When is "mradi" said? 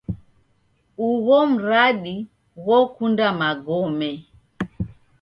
1.51-2.15